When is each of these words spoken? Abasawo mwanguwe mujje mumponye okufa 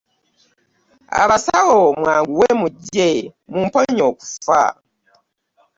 Abasawo 1.21 1.79
mwanguwe 1.99 2.47
mujje 2.59 3.09
mumponye 3.51 4.01
okufa 4.11 4.61